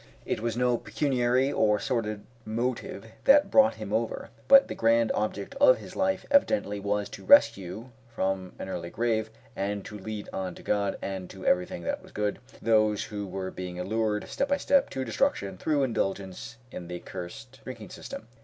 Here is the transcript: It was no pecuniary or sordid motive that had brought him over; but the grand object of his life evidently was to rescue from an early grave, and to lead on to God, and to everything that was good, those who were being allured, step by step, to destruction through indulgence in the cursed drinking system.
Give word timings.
It 0.25 0.39
was 0.39 0.57
no 0.57 0.79
pecuniary 0.79 1.51
or 1.53 1.79
sordid 1.79 2.25
motive 2.43 3.05
that 3.25 3.43
had 3.43 3.51
brought 3.51 3.75
him 3.75 3.93
over; 3.93 4.31
but 4.47 4.67
the 4.67 4.73
grand 4.73 5.11
object 5.13 5.53
of 5.61 5.77
his 5.77 5.95
life 5.95 6.25
evidently 6.31 6.79
was 6.79 7.07
to 7.09 7.23
rescue 7.23 7.91
from 8.09 8.53
an 8.57 8.67
early 8.67 8.89
grave, 8.89 9.29
and 9.55 9.85
to 9.85 9.99
lead 9.99 10.27
on 10.33 10.55
to 10.55 10.63
God, 10.63 10.97
and 11.03 11.29
to 11.29 11.45
everything 11.45 11.83
that 11.83 12.01
was 12.01 12.11
good, 12.11 12.39
those 12.59 13.03
who 13.03 13.27
were 13.27 13.51
being 13.51 13.79
allured, 13.79 14.27
step 14.27 14.47
by 14.47 14.57
step, 14.57 14.89
to 14.89 15.05
destruction 15.05 15.55
through 15.55 15.83
indulgence 15.83 16.57
in 16.71 16.87
the 16.87 16.99
cursed 16.99 17.59
drinking 17.63 17.91
system. 17.91 18.25